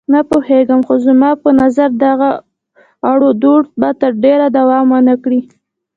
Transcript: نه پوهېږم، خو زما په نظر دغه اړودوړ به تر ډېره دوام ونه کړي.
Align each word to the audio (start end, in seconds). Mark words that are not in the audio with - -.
نه 0.13 0.19
پوهېږم، 0.29 0.81
خو 0.87 0.95
زما 1.05 1.31
په 1.43 1.49
نظر 1.61 1.89
دغه 2.05 2.29
اړودوړ 3.11 3.61
به 3.79 3.89
تر 4.01 4.11
ډېره 4.23 4.45
دوام 4.57 4.85
ونه 4.93 5.15
کړي. 5.23 5.41